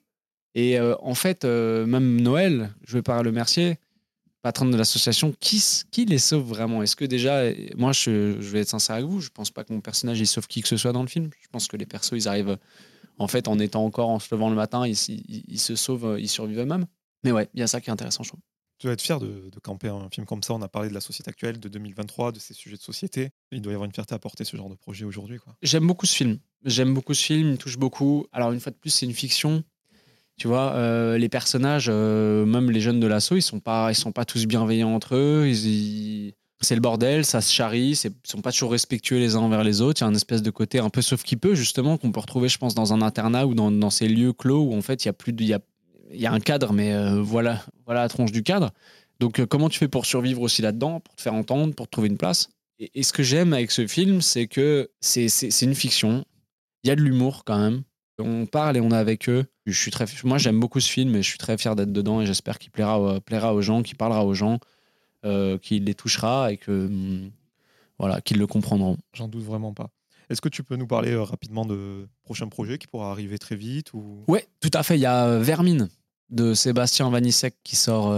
[0.55, 3.77] Et euh, en fait, euh, même Noël, joué par Le Mercier,
[4.41, 6.81] patron de l'association, qui, qui les sauve vraiment?
[6.81, 7.43] Est-ce que déjà,
[7.77, 10.27] moi je, je vais être sincère avec vous, je pense pas que mon personnage il
[10.27, 11.29] sauve qui que ce soit dans le film.
[11.41, 12.57] Je pense que les persos ils arrivent,
[13.21, 16.05] en fait, en étant encore en se levant le matin, ils, ils- ils se sauvent,
[16.05, 16.85] euh, ils survivent eux-mêmes.
[17.23, 18.41] Mais ouais, il y a ça qui est intéressant, je trouve.
[18.79, 20.55] Tu dois être fier de, de camper un film comme ça.
[20.55, 23.29] On a parlé de la société actuelle, de 2023, de ces sujets de société.
[23.51, 25.37] Il doit y avoir une fierté à porter ce genre de projet aujourd'hui.
[25.37, 25.55] quoi.
[25.61, 26.39] J'aime beaucoup ce film.
[26.65, 28.25] J'aime beaucoup ce film, il me touche beaucoup.
[28.31, 29.63] Alors, une fois de plus, c'est une fiction.
[30.37, 33.95] Tu vois, euh, les personnages, euh, même les jeunes de l'assaut, ils sont pas, ils
[33.95, 35.45] sont pas tous bienveillants entre eux.
[35.47, 39.39] Ils, ils- C'est le bordel, ça se charrie, ils sont pas toujours respectueux les uns
[39.39, 40.01] envers les autres.
[40.01, 42.19] Il y a un espèce de côté un peu sauf qui peut, justement, qu'on peut
[42.19, 45.07] retrouver, je pense, dans un internat ou dans, ces lieux clos où, en fait, il
[45.07, 45.59] y a plus il y a,
[46.13, 48.71] y a un cadre, mais euh, voilà, voilà la tronche du cadre.
[49.19, 51.91] Donc, euh, comment tu fais pour survivre aussi là-dedans, pour te faire entendre, pour te
[51.91, 52.49] trouver une place?
[52.79, 56.25] Et, ce que j'aime avec ce film, c'est que c'est une fiction.
[56.83, 57.81] Il y a de l'humour quand même.
[58.19, 59.45] On parle et on est avec eux.
[59.65, 62.21] Je suis très, moi, j'aime beaucoup ce film et je suis très fier d'être dedans
[62.21, 64.59] et j'espère qu'il plaira, plaira aux gens, qu'il parlera aux gens,
[65.25, 67.31] euh, qu'il les touchera et que hum,
[67.99, 68.97] voilà, qu'ils le comprendront.
[69.13, 69.89] J'en doute vraiment pas.
[70.29, 73.55] Est-ce que tu peux nous parler euh, rapidement de prochains projets qui pourra arriver très
[73.55, 74.23] vite ou...
[74.27, 74.97] Ouais, tout à fait.
[74.97, 75.89] Il y a euh, Vermine
[76.29, 78.13] de Sébastien Vanissek qui sort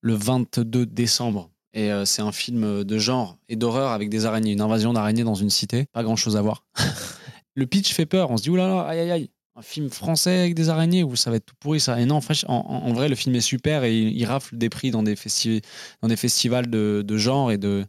[0.00, 1.50] le 22 décembre.
[1.72, 5.24] Et euh, c'est un film de genre et d'horreur avec des araignées, une invasion d'araignées
[5.24, 5.86] dans une cité.
[5.92, 6.64] Pas grand chose à voir.
[7.54, 8.30] le pitch fait peur.
[8.30, 9.30] On se dit, oulala, aïe aïe aïe.
[9.56, 12.00] Un film français avec des araignées où ça va être tout pourri ça.
[12.00, 14.24] Et non, en, fait, en, en- en vrai, le film est super et il, il
[14.24, 15.62] rafle des prix dans des, festi-
[16.02, 17.84] dans des festivals de, de genre et de,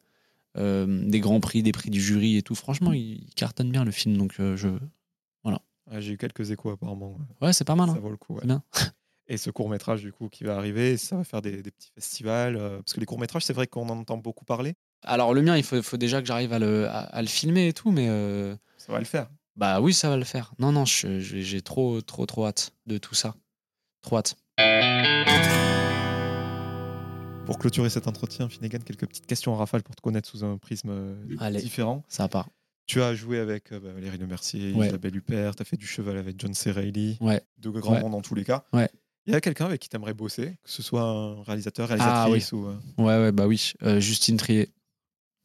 [0.58, 2.54] euh, des grands prix, des prix du jury et tout.
[2.56, 4.16] Franchement, il, il cartonne bien le film.
[4.18, 4.70] Donc, euh, je...
[5.92, 7.16] Ouais, J'ai eu quelques échos apparemment.
[7.42, 7.90] ouais, c'est pas mal.
[7.90, 8.00] Ça hein.
[8.00, 8.34] vaut le coup.
[8.34, 8.40] ouais.
[8.42, 8.64] C'est bien.
[9.28, 11.90] Et ce court métrage du coup qui va arriver, ça va faire des, des petits
[11.96, 12.56] festivals.
[12.58, 14.74] euh, parce que les courts métrages, c'est vrai qu'on en entend beaucoup parler.
[15.04, 17.68] Alors le mien, il faut, faut déjà que j'arrive à le, à, à le filmer
[17.68, 18.08] et tout, mais
[18.78, 19.30] Ça va le faire.
[19.56, 20.54] Bah oui, ça va le faire.
[20.60, 23.36] Non, non, j'ai trop, trop, trop hâte de tout ça.
[24.02, 24.36] Trop hâte.
[27.46, 30.58] Pour clôturer cet entretien, Finnegan, quelques petites questions en rafale pour te connaître sous un
[30.58, 31.62] prisme euh, Allez.
[31.62, 32.04] différent.
[32.08, 32.50] Ça part.
[32.88, 34.88] Tu as joué avec euh, bah, Valérie Lemercier, Ouais.
[34.88, 36.72] Isabelle Huppert, tu as fait du cheval avec John C.
[36.72, 37.42] Reilly, Ouais.
[37.60, 38.02] de grands Ouais.
[38.02, 38.66] noms dans tous les cas.
[38.74, 38.90] Ouais.
[39.28, 41.96] Il y a quelqu'un avec qui tu aimerais bosser, que ce soit un réalisateur, Ah,
[42.26, 42.66] réalisatrice ou.
[42.66, 43.74] euh, Ouais, ouais, bah oui.
[43.84, 44.70] Euh, Justine Trier.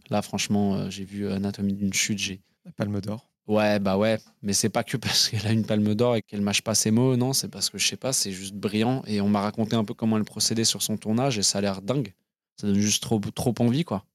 [0.09, 2.19] Là, franchement, j'ai vu Anatomie d'une chute.
[2.19, 2.41] J'ai...
[2.77, 3.31] Palme d'Or.
[3.51, 4.17] Ouais, bah ouais.
[4.43, 6.93] Mais c'est pas que parce qu'elle a une palme d'or et qu'elle mâche pas ses
[6.93, 7.17] mots.
[7.17, 9.03] Non, c'est parce que je sais pas, c'est juste brillant.
[9.09, 11.61] Et on m'a raconté un peu comment elle procédait sur son tournage et ça a
[11.61, 12.15] l'air dingue.
[12.61, 14.07] Ça donne juste trop, trop envie, quoi.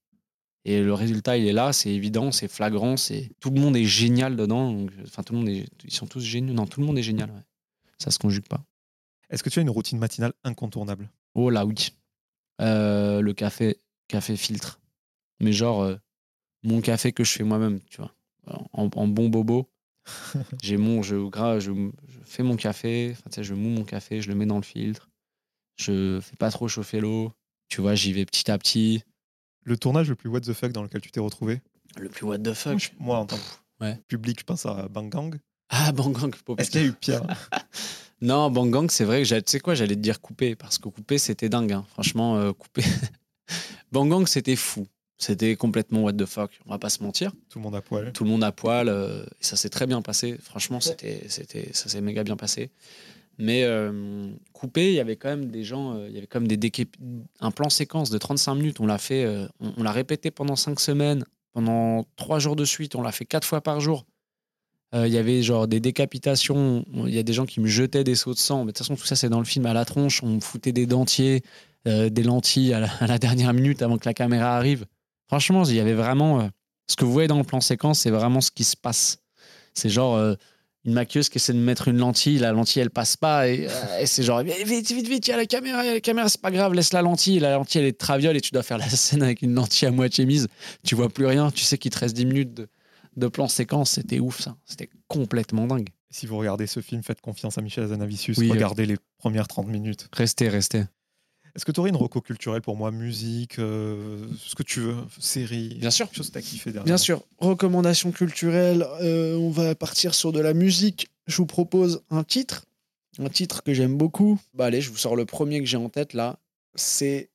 [0.64, 3.84] Et le résultat, il est là, c'est évident, c'est flagrant, c'est tout le monde est
[3.84, 4.72] génial dedans.
[4.72, 6.54] donc, Enfin, tout le monde est, ils sont tous géniaux.
[6.54, 7.30] Non, tout le monde est génial.
[7.30, 7.42] ouais.
[7.98, 8.64] Ça se conjugue pas.
[9.28, 11.10] Est-ce que tu as une routine matinale incontournable?
[11.34, 11.90] Oh là, oui.
[12.62, 13.76] Euh, le café,
[14.08, 14.80] café filtre.
[15.40, 15.96] Mais genre, euh,
[16.62, 18.14] mon café que je fais moi-même, tu vois.
[18.72, 19.68] En, en bon bobo.
[20.62, 23.84] J'ai mon, je, gra- je, je fais mon café, enfin, tu sais, je moue mon
[23.84, 25.08] café, je le mets dans le filtre.
[25.76, 27.32] Je fais pas trop chauffer l'eau.
[27.68, 29.02] Tu vois, j'y vais petit à petit.
[29.64, 31.60] Le tournage le plus what the fuck dans lequel tu t'es retrouvé?
[31.98, 32.92] Le plus what the fuck.
[32.98, 34.00] Moi, en tant que Ouais.
[34.08, 35.34] public, je pense à Bangang.
[35.68, 37.22] Ah, Bangang, Est-ce qu'il y a eu pire?
[38.22, 40.88] Non, Bangang, c'est vrai que j'ai- tu sais quoi, j'allais te dire couper parce que
[40.88, 41.72] couper c'était dingue.
[41.72, 41.84] hein.
[41.90, 42.82] Franchement, euh, couper.
[43.92, 44.86] Bangang, c'était fou.
[45.18, 46.50] C'était complètement what the fuck.
[46.66, 47.32] On va pas se mentir.
[47.48, 48.12] Tout le monde à poil.
[48.12, 48.88] Tout le monde à poil.
[48.88, 50.36] euh, et ça s'est très bien passé.
[50.42, 52.70] Franchement, c'était, c'était, ça s'est méga bien passé.
[53.38, 55.94] Mais euh, coupé, il y avait quand même des gens.
[55.96, 56.70] euh, il y avait quand même des
[57.40, 58.80] un plan séquence de 35 minutes.
[58.80, 59.24] On l'a fait.
[59.24, 62.94] euh, on, on l'a répété pendant 5 semaines, pendant 3 jours de suite.
[62.94, 64.04] On l'a fait 4 fois par jour.
[64.94, 66.84] Euh, Il y avait genre des décapitations.
[67.06, 68.60] Il y a des gens qui me jetaient des seaux de sang.
[68.60, 70.22] Mais de toute façon, tout ça, c'est dans le film à la tronche.
[70.22, 71.42] On me foutait des dentiers,
[71.88, 74.84] euh, des lentilles à la, à la dernière minute avant que la caméra arrive.
[75.28, 76.40] Franchement, il y avait vraiment.
[76.40, 76.48] euh,
[76.88, 79.18] ce que vous voyez dans le plan séquence, c'est vraiment ce qui se passe.
[79.74, 80.34] C'est genre euh,
[80.84, 83.98] une maquilleuse qui essaie de mettre une lentille, la lentille elle passe pas, et, euh,
[84.00, 85.94] et c'est genre vite, vite, vite, vite, il y a la caméra, il y a
[85.94, 87.40] la caméra, c'est pas grave, laisse la lentille.
[87.40, 89.88] La lentille elle est de traviole et tu dois faire la scène avec une lentille
[89.88, 90.46] à moitié mise.
[90.84, 92.68] Tu vois plus rien, tu sais qu'il te reste 10 minutes de,
[93.16, 94.56] de plan séquence, c'était ouf ça.
[94.64, 95.88] C'était complètement dingue.
[96.10, 98.38] Si vous regardez ce film, faites confiance à Michel Azanavicius.
[98.38, 100.08] Oui, regardez les premières 30 minutes.
[100.12, 100.84] Restez, restez.
[101.56, 104.96] Est-ce que tu aurais une reco culturelle pour moi Musique, euh, ce que tu veux,
[105.18, 106.06] série Bien sûr.
[106.06, 106.84] Quelque chose que as kiffé derrière.
[106.84, 111.08] Bien sûr, recommandation culturelle, euh, on va partir sur de la musique.
[111.26, 112.66] Je vous propose un titre,
[113.18, 114.38] un titre que j'aime beaucoup.
[114.52, 116.38] Bah allez, je vous sors le premier que j'ai en tête là.
[116.74, 117.30] C'est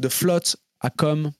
[0.00, 1.32] The Float à com,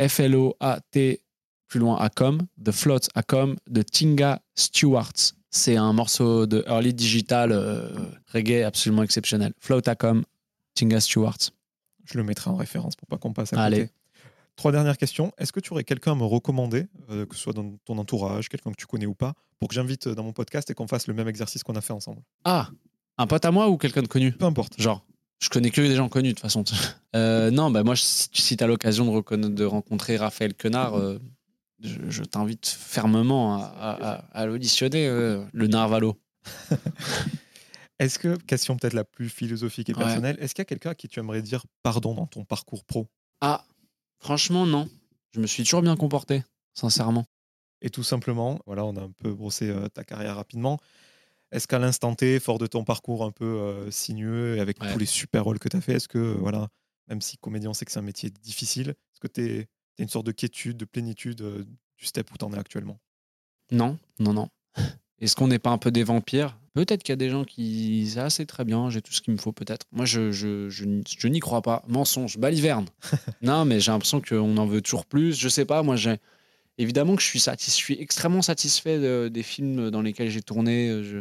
[0.00, 1.20] F-L-O-A-T,
[1.68, 5.12] plus loin à com, The Float à com de Tinga Stewart.
[5.50, 7.90] C'est un morceau de early digital euh,
[8.32, 9.52] reggae absolument exceptionnel.
[9.60, 10.24] Float à com,
[10.74, 11.36] Tinga Stewart.
[12.10, 13.80] Je le mettrai en référence pour pas qu'on passe à Allez.
[13.82, 13.92] côté.
[14.56, 15.30] Trois dernières questions.
[15.38, 18.48] Est-ce que tu aurais quelqu'un à me recommander, euh, que ce soit dans ton entourage,
[18.48, 21.06] quelqu'un que tu connais ou pas, pour que j'invite dans mon podcast et qu'on fasse
[21.06, 22.22] le même exercice qu'on a fait ensemble?
[22.44, 22.70] Ah,
[23.18, 24.32] un pote à moi ou quelqu'un de connu?
[24.32, 24.80] Peu importe.
[24.80, 25.04] Genre,
[25.40, 26.64] je connais que des gens connus de toute façon.
[27.16, 31.18] Euh, non, bah moi, si, si tu as l'occasion de, rencontrer Raphaël Quenard, euh,
[31.82, 36.16] je, je t'invite fermement à, à- à- à l'auditionner, euh, le Narvalo.
[37.98, 39.98] Est-ce que, question peut-être la plus philosophique et Ouais.
[39.98, 42.84] personnelle, est-ce qu'il y a quelqu'un à qui tu aimerais dire pardon dans ton parcours
[42.84, 43.08] pro?
[43.40, 43.64] Ah,
[44.20, 44.88] franchement, non.
[45.32, 47.26] Je me suis toujours bien comporté, sincèrement.
[47.82, 50.78] Et tout simplement, voilà, on a un peu brossé euh, ta carrière rapidement.
[51.52, 54.92] Est-ce qu'à l'instant T, fort de ton parcours un peu euh, sinueux et avec Ouais.
[54.92, 56.68] tous les super rôles que tu as fait, est-ce que, euh, voilà,
[57.08, 60.08] même si comédien, on sait que c'est un métier difficile, est-ce que tu as une
[60.08, 61.42] sorte de quiétude, de plénitude
[61.98, 63.00] du step où tu en es actuellement?
[63.70, 64.48] Non, non, non.
[65.20, 66.56] Est-ce qu'on n'est pas un peu des vampires?
[66.74, 69.20] Peut-être qu'il y a des gens qui disent Ah, c'est très bien, j'ai tout ce
[69.20, 69.86] qu'il me faut, peut-être.
[69.90, 71.82] Moi, je, je, je, n'y- je n'y crois pas.
[71.88, 72.86] Mensonge, baliverne.
[73.42, 75.38] non, mais j'ai l'impression qu'on en veut toujours plus.
[75.38, 76.16] Je sais pas, moi, j'ai.
[76.80, 80.42] Évidemment que je suis, satis- je suis extrêmement satisfait de- des films dans lesquels j'ai
[80.42, 81.02] tourné.
[81.02, 81.18] je-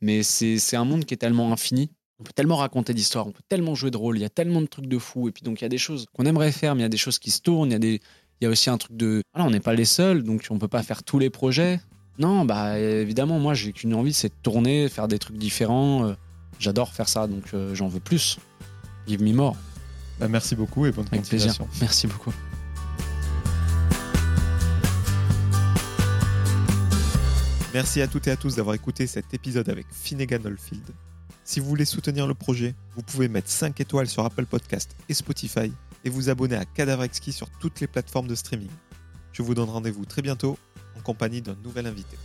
[0.00, 1.90] Mais c'est un monde qui est tellement infini.
[2.20, 4.60] On peut tellement raconter d'histoires, on peut tellement jouer de rôle, il y a tellement
[4.60, 5.28] de trucs de fou.
[5.28, 6.90] Et puis, donc, il y a des choses qu'on aimerait faire, mais il y a
[6.90, 7.70] des choses qui se tournent.
[7.70, 8.00] Il y a des.
[8.40, 9.22] Il y a aussi un truc de.
[9.34, 11.80] Voilà, on n'est pas les seuls, donc on peut pas faire tous les projets.
[12.18, 16.06] Non, bah évidemment, moi j'ai qu'une envie, c'est de tourner, faire des trucs différents.
[16.06, 16.14] euh,
[16.60, 18.38] J'adore faire ça, donc euh, j'en veux plus.
[19.08, 19.56] Give me more,
[20.20, 21.52] Bah, Merci beaucoup et bonne avec plaisir.
[21.80, 22.32] Merci beaucoup.
[27.72, 30.84] Merci à toutes et à tous d'avoir écouté cet épisode avec Finnegan Oldfield.
[31.44, 35.14] Si vous voulez soutenir le projet, vous pouvez mettre 5 étoiles sur Apple Podcast et
[35.14, 35.72] Spotify
[36.04, 38.68] et vous abonner à Cadavre Exquis sur toutes les plateformes de streaming.
[39.32, 40.56] Je vous donne rendez-vous très bientôt
[40.96, 42.16] en compagnie d'un nouvel invité.